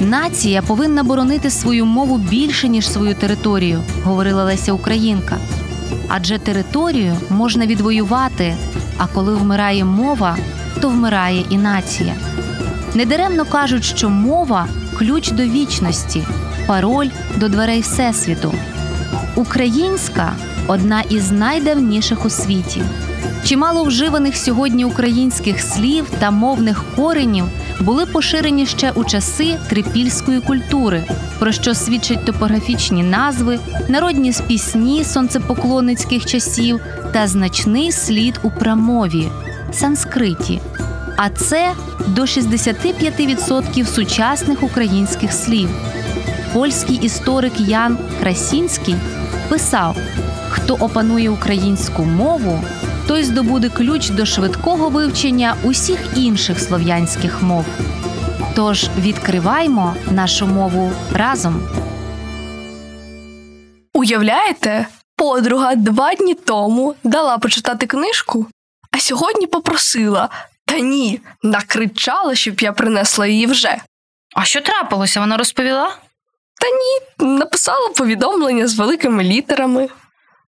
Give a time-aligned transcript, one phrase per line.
[0.00, 5.36] Нація повинна боронити свою мову більше, ніж свою територію, говорила Леся Українка.
[6.08, 8.56] Адже територію можна відвоювати,
[8.98, 10.36] а коли вмирає мова,
[10.80, 12.14] то вмирає і нація.
[12.94, 16.22] Недаремно кажуть, що мова ключ до вічності,
[16.66, 18.54] пароль до дверей Всесвіту.
[19.34, 20.32] Українська
[20.66, 22.82] одна із найдавніших у світі.
[23.44, 27.44] Чимало вживаних сьогодні українських слів та мовних коренів
[27.80, 31.04] були поширені ще у часи трипільської культури,
[31.38, 36.80] про що свідчать топографічні назви, народні пісні сонцепоклонницьких часів
[37.12, 39.28] та значний слід у прамові
[39.72, 40.60] санскриті.
[41.16, 41.72] А це
[42.06, 45.68] до 65% сучасних українських слів.
[46.52, 48.94] Польський історик Ян Красінський
[49.48, 49.96] писав:
[50.50, 52.64] хто опанує українську мову,
[53.14, 57.64] той здобуде ключ до швидкого вивчення усіх інших слов'янських мов.
[58.54, 61.68] Тож відкриваймо нашу мову разом.
[63.92, 64.86] Уявляєте,
[65.16, 68.46] подруга два дні тому дала почитати книжку,
[68.90, 70.28] а сьогодні попросила.
[70.66, 73.78] Та ні, накричала, щоб я принесла її вже.
[74.36, 75.20] А що трапилося?
[75.20, 75.96] Вона розповіла?
[76.60, 79.88] Та ні, написала повідомлення з великими літерами.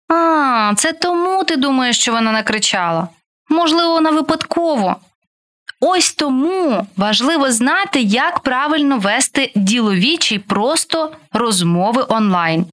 [0.08, 3.08] А, це тому ти думаєш, що вона накричала.
[3.48, 4.96] Можливо, вона випадково.
[5.80, 12.66] Ось тому важливо знати, як правильно вести ділові чи просто розмови онлайн.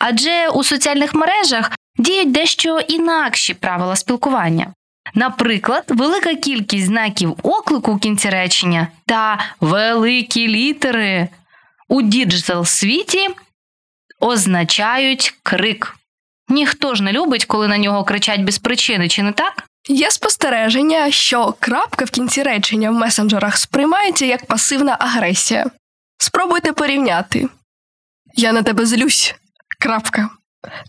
[0.00, 4.66] Адже у соціальних мережах діють дещо інакші правила спілкування.
[5.14, 11.28] Наприклад, велика кількість знаків оклику в кінці речення та великі літери
[11.88, 13.28] у digital світі
[14.20, 15.96] означають крик.
[16.50, 19.64] Ніхто ж не любить, коли на нього кричать без причини, чи не так?
[19.88, 25.66] Є спостереження, що крапка в кінці речення в месенджерах сприймається як пасивна агресія.
[26.18, 27.48] Спробуйте порівняти.
[28.34, 29.34] Я на тебе злюсь.
[29.80, 30.30] Крапка.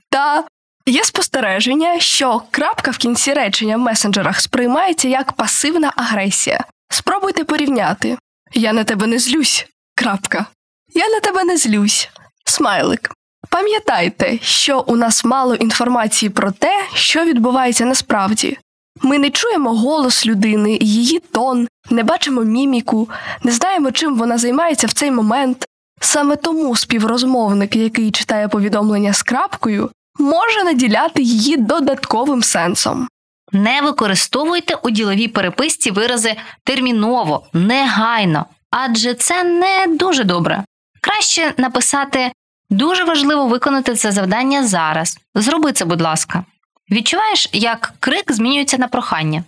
[0.10, 0.44] Та
[0.86, 6.66] є спостереження, що крапка в кінці речення в месенджерах сприймається як пасивна агресія.
[6.90, 8.18] Спробуйте порівняти.
[8.54, 9.68] Я на тебе не злюсь.
[9.96, 10.46] Крапка.
[10.94, 12.10] Я на тебе не злюсь.
[12.46, 13.12] Смайлик.
[13.52, 18.58] Пам'ятайте, що у нас мало інформації про те, що відбувається насправді.
[19.02, 23.10] Ми не чуємо голос людини, її тон, не бачимо міміку,
[23.44, 25.66] не знаємо, чим вона займається в цей момент.
[26.02, 33.08] Саме тому співрозмовник, який читає повідомлення з крапкою, може наділяти її додатковим сенсом.
[33.52, 40.64] Не використовуйте у діловій переписці вирази терміново, негайно, адже це не дуже добре.
[41.02, 42.32] Краще написати
[42.72, 45.18] дуже важливо виконати це завдання зараз.
[45.36, 46.44] Зроби це, будь ласка.
[46.92, 49.44] Відчуваєш, як крик змінюється на прохання.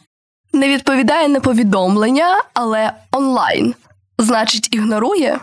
[0.53, 3.75] Не відповідає на повідомлення, але онлайн.
[4.17, 5.39] Значить, ігнорує.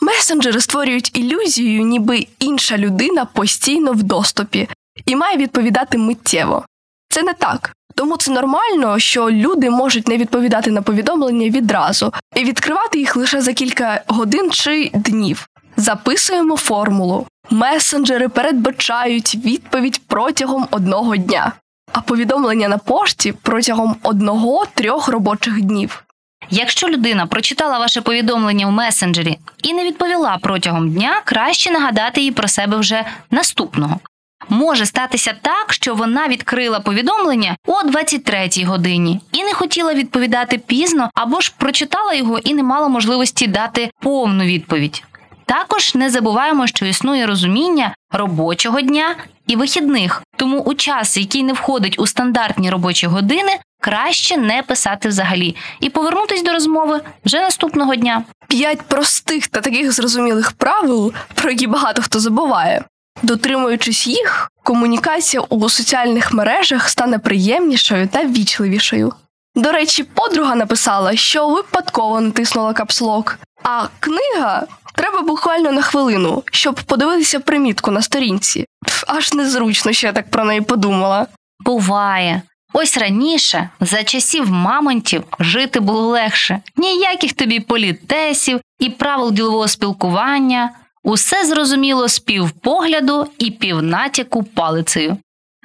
[0.00, 4.68] Месенджери створюють ілюзію, ніби інша людина постійно в доступі
[5.06, 6.66] і має відповідати миттєво.
[7.08, 7.72] Це не так.
[7.94, 13.40] Тому це нормально, що люди можуть не відповідати на повідомлення відразу і відкривати їх лише
[13.40, 15.48] за кілька годин чи днів.
[15.76, 17.26] Записуємо формулу.
[17.50, 21.52] Месенджери передбачають відповідь протягом одного дня,
[21.92, 26.04] а повідомлення на пошті протягом одного-трьох робочих днів.
[26.50, 32.32] Якщо людина прочитала ваше повідомлення в месенджері і не відповіла протягом дня, краще нагадати їй
[32.32, 34.00] про себе вже наступного.
[34.48, 41.10] Може статися так, що вона відкрила повідомлення о 23-й годині і не хотіла відповідати пізно,
[41.14, 45.02] або ж прочитала його і не мала можливості дати повну відповідь.
[45.46, 51.52] Також не забуваємо, що існує розуміння робочого дня і вихідних, тому у час, який не
[51.52, 57.94] входить у стандартні робочі години, краще не писати взагалі і повернутись до розмови вже наступного
[57.94, 58.24] дня.
[58.48, 62.84] П'ять простих та таких зрозумілих правил, про які багато хто забуває.
[63.22, 69.12] Дотримуючись їх, комунікація у соціальних мережах стане приємнішою та ввічливішою.
[69.54, 76.74] До речі, подруга написала, що випадково натиснула капслок, а книга треба буквально на хвилину, щоб
[76.74, 78.66] подивитися примітку на сторінці.
[79.06, 81.26] Аж незручно, що я так про неї подумала.
[81.60, 82.42] Буває.
[82.72, 86.60] Ось раніше, за часів мамонтів, жити було легше.
[86.76, 90.70] Ніяких тобі політесів і правил ділового спілкування.
[91.02, 95.16] Усе зрозуміло з півпогляду і півнатяку палицею.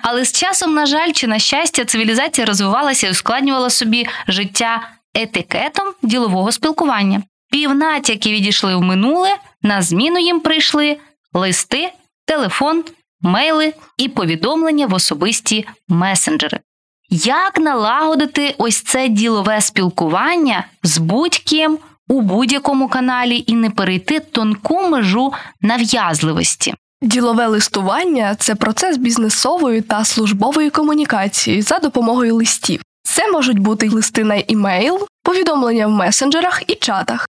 [0.04, 5.88] Але з часом, на жаль, чи на щастя, цивілізація розвивалася і ускладнювала собі життя етикетом
[6.02, 7.24] ділового спілкування.
[7.51, 9.30] Півнатяки відійшли в минуле,
[9.62, 10.98] на зміну їм прийшли
[11.34, 11.90] листи,
[12.25, 12.84] телефон,
[13.22, 16.60] мейли і повідомлення в особисті месенджери.
[17.10, 24.90] Як налагодити ось це ділове спілкування з будь-ким у будь-якому каналі і не перейти тонку
[24.90, 26.74] межу нав'язливості?
[27.02, 32.81] Ділове листування це процес бізнесової та службової комунікації за допомогою листів.
[33.04, 37.28] Це можуть бути листи на імейл, повідомлення в месенджерах і чатах.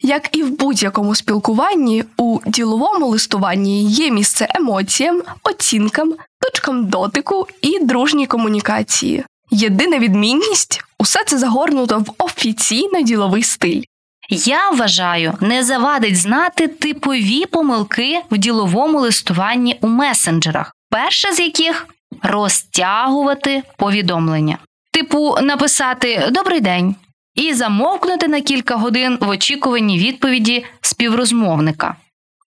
[0.00, 7.78] Як і в будь-якому спілкуванні, у діловому листуванні є місце емоціям, оцінкам, точкам дотику і
[7.84, 9.24] дружній комунікації.
[9.50, 13.82] Єдина відмінність усе це загорнуто в офіційно діловий стиль.
[14.30, 21.86] Я вважаю, не завадить знати типові помилки в діловому листуванні у месенджерах, перша з яких
[22.22, 24.58] розтягувати повідомлення.
[24.92, 26.94] Типу, написати Добрий день
[27.38, 31.96] і замовкнути на кілька годин в очікуванні відповіді співрозмовника.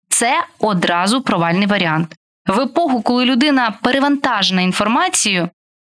[0.09, 2.15] Це одразу провальний варіант.
[2.47, 5.49] В епоху, коли людина перевантажена інформацією,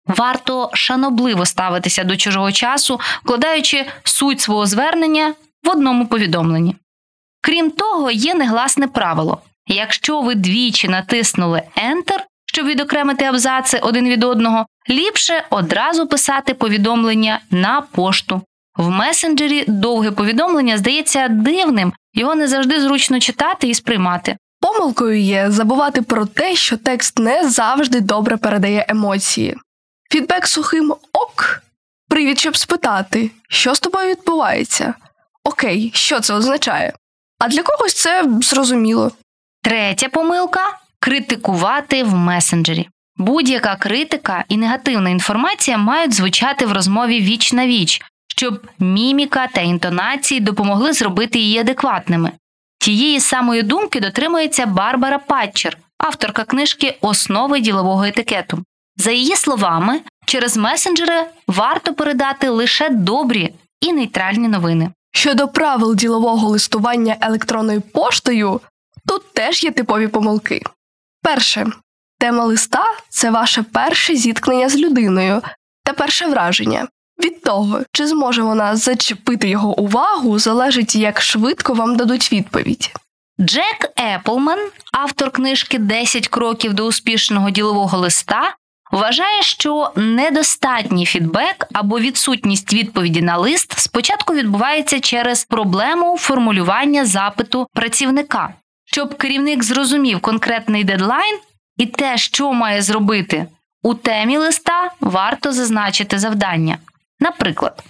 [0.06, 6.76] варто шанобливо ставитися до чужого часу, вкладаючи суть свого звернення в одному повідомленні.
[7.40, 14.24] Крім того, є негласне правило: якщо ви двічі натиснули Enter, щоб відокремити абзаци один від
[14.24, 18.42] одного, ліпше одразу писати повідомлення на пошту.
[18.76, 24.36] В месенджері довге повідомлення здається дивним, його не завжди зручно читати і сприймати.
[24.60, 29.56] Помилкою є забувати про те, що текст не завжди добре передає емоції.
[30.10, 31.62] Фідбек сухим ок.
[32.08, 34.94] Привід, щоб спитати, що з тобою відбувається.
[35.44, 36.92] Окей, що це означає?
[37.38, 39.12] А для когось це зрозуміло.
[39.62, 42.88] Третя помилка критикувати в месенджері.
[43.16, 48.02] Будь-яка критика і негативна інформація мають звучати в розмові віч на віч,
[48.36, 52.32] щоб міміка та інтонації допомогли зробити її адекватними.
[52.78, 58.64] Тієї самої думки дотримується Барбара Патчер, авторка книжки Основи ділового етикету.
[58.96, 64.90] За її словами, через месенджери варто передати лише добрі і нейтральні новини.
[65.12, 68.60] Щодо правил ділового листування електронною поштою,
[69.08, 70.62] тут теж є типові помилки.
[71.22, 71.66] Перше,
[72.18, 75.42] тема листа це ваше перше зіткнення з людиною
[75.84, 76.88] та перше враження.
[77.24, 82.90] Від того, чи зможе вона зачепити його увагу, залежить, як швидко вам дадуть відповідь.
[83.40, 84.58] Джек Еплман,
[84.92, 88.54] автор книжки «10 кроків до успішного ділового листа,
[88.92, 97.66] вважає, що недостатній фідбек або відсутність відповіді на лист спочатку відбувається через проблему формулювання запиту
[97.74, 98.54] працівника.
[98.84, 101.38] Щоб керівник зрозумів конкретний дедлайн
[101.76, 103.46] і те, що має зробити,
[103.82, 106.78] у темі листа варто зазначити завдання.
[107.20, 107.82] Наприклад,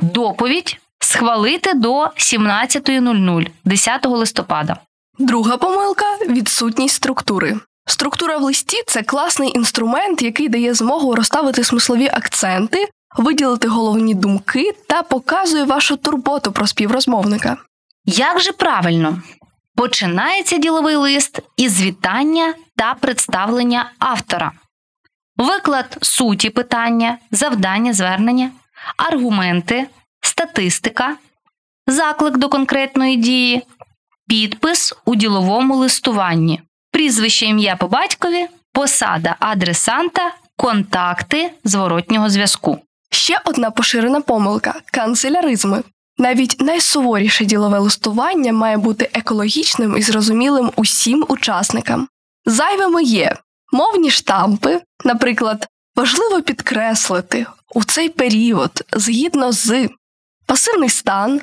[0.00, 4.76] доповідь схвалити до 17.00 10 листопада.
[5.18, 7.56] Друга помилка відсутність структури.
[7.86, 14.72] Структура в листі це класний інструмент, який дає змогу розставити смислові акценти, виділити головні думки
[14.88, 17.56] та показує вашу турботу про співрозмовника.
[18.04, 19.22] Як же правильно?
[19.76, 24.52] Починається діловий лист із вітання та представлення автора,
[25.36, 28.50] виклад суті питання, завдання звернення,
[28.96, 29.86] аргументи,
[30.20, 31.16] статистика,
[31.86, 33.62] заклик до конкретної дії,
[34.28, 36.60] підпис у діловому листуванні,
[36.92, 42.78] прізвище ім'я по батькові, посада адресанта, контакти зворотнього зв'язку.
[43.10, 45.82] Ще одна поширена помилка канцеляризми.
[46.18, 52.08] Навіть найсуворіше ділове листування має бути екологічним і зрозумілим усім учасникам.
[52.46, 53.36] Зайвими є
[53.72, 59.88] Мовні штампи, наприклад, важливо підкреслити у цей період згідно з
[60.46, 61.40] пасивний стан,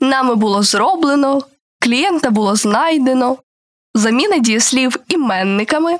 [0.00, 1.42] нами було зроблено,
[1.80, 3.38] клієнта було знайдено,
[3.94, 5.98] заміна дієслів іменниками,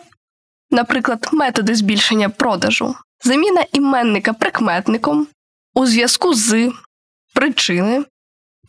[0.71, 2.95] наприклад, методи збільшення продажу,
[3.25, 5.27] заміна іменника прикметником
[5.75, 6.73] у зв'язку з
[7.35, 8.05] причини,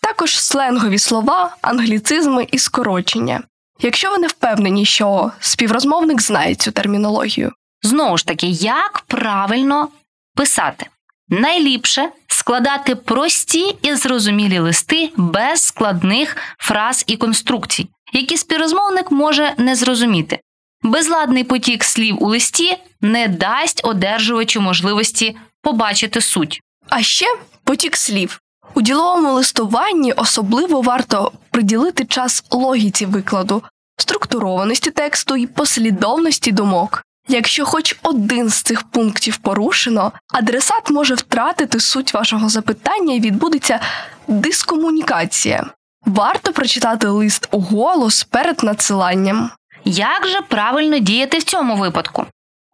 [0.02, 3.44] також сленгові слова, англіцизми і скорочення.
[3.80, 7.52] Якщо ви не впевнені, що співрозмовник знає цю термінологію,
[7.82, 9.90] Знову ж таки, як правильно
[10.36, 10.86] писати?
[11.30, 19.76] Найліпше складати прості і зрозумілі листи без складних фраз і конструкцій, які співрозмовник може не
[19.76, 20.40] зрозуміти.
[20.84, 26.62] Безладний потік слів у листі не дасть одержувачу можливості побачити суть.
[26.90, 27.26] А ще
[27.64, 28.42] потік слів.
[28.74, 33.64] У діловому листуванні особливо варто приділити час логіці викладу,
[33.98, 37.04] структурованості тексту і послідовності думок.
[37.28, 43.80] Якщо хоч один з цих пунктів порушено, адресат може втратити суть вашого запитання і відбудеться
[44.28, 45.66] дискомунікація.
[46.06, 49.50] Варто прочитати лист у голос перед надсиланням.
[49.86, 52.26] Як же правильно діяти в цьому випадку?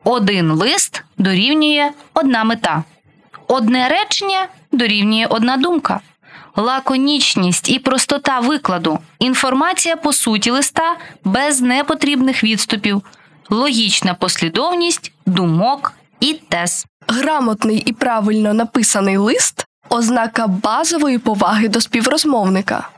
[0.04, 2.84] Один лист дорівнює одна мета,
[3.48, 6.00] одне речення дорівнює одна думка.
[6.56, 13.02] Лаконічність і простота викладу, інформація по суті листа без непотрібних відступів,
[13.50, 16.86] логічна послідовність думок і тез.
[17.08, 22.90] Грамотний і правильно написаний лист ознака базової поваги до співрозмовника.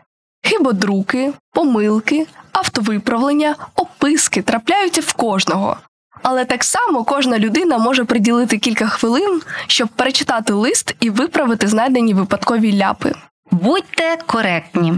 [0.43, 5.77] Хибодруки, помилки, автовиправлення, описки трапляються в кожного.
[6.23, 12.13] Але так само кожна людина може приділити кілька хвилин, щоб перечитати лист і виправити знайдені
[12.13, 13.13] випадкові ляпи.
[13.51, 14.93] Будьте коректні.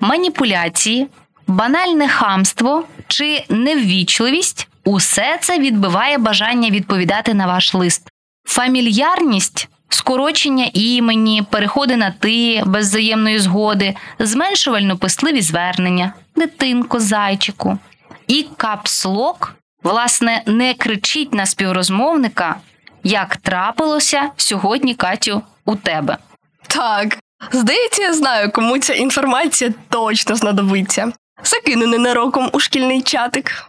[0.00, 1.08] Маніпуляції,
[1.46, 8.08] банальне хамство чи неввічливість усе це відбиває бажання відповідати на ваш лист.
[8.48, 17.78] Фамільярність, скорочення імені, переходи на ти без взаємної згоди, зменшувально писливі звернення, дитинко, зайчику.
[18.28, 22.56] І капслок, власне, не кричить на співрозмовника,
[23.04, 26.18] як трапилося сьогодні, Катю, у тебе.
[26.66, 27.18] Так,
[27.52, 31.12] здається, я знаю, кому ця інформація точно знадобиться.
[31.44, 33.68] Закину ненароком у шкільний чатик.